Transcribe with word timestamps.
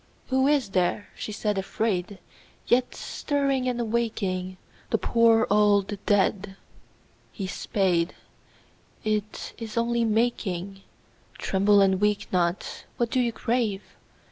Who 0.29 0.47
is 0.47 0.69
there, 0.69 1.09
she 1.15 1.31
said 1.31 1.59
afraid, 1.59 2.17
yet 2.65 2.95
Stirring 2.95 3.69
and 3.69 3.79
awaking 3.79 4.57
The 4.89 4.97
poor 4.97 5.45
old 5.51 6.03
dead? 6.07 6.55
His 7.31 7.51
spade, 7.51 8.15
it 9.03 9.53
Is 9.59 9.77
only 9.77 10.03
making,— 10.03 10.81
(Tremble 11.37 11.81
and 11.81 12.01
weep 12.01 12.25
not 12.33 12.65
I 12.65 12.89
What 12.97 13.11
do 13.11 13.19
you 13.19 13.31
crave 13.31 13.83